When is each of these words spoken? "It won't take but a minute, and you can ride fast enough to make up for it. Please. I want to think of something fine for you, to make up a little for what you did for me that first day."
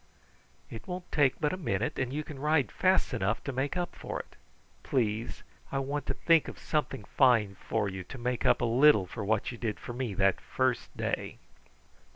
"It 0.71 0.87
won't 0.87 1.11
take 1.11 1.39
but 1.39 1.53
a 1.53 1.57
minute, 1.57 1.99
and 1.99 2.11
you 2.11 2.23
can 2.23 2.39
ride 2.39 2.71
fast 2.71 3.13
enough 3.13 3.43
to 3.43 3.51
make 3.53 3.77
up 3.77 3.95
for 3.95 4.19
it. 4.19 4.35
Please. 4.81 5.43
I 5.71 5.77
want 5.77 6.07
to 6.07 6.15
think 6.15 6.47
of 6.47 6.57
something 6.57 7.03
fine 7.03 7.53
for 7.69 7.87
you, 7.87 8.03
to 8.05 8.17
make 8.17 8.43
up 8.43 8.61
a 8.61 8.65
little 8.65 9.05
for 9.05 9.23
what 9.23 9.51
you 9.51 9.59
did 9.59 9.79
for 9.79 9.93
me 9.93 10.15
that 10.15 10.41
first 10.41 10.89
day." 10.97 11.37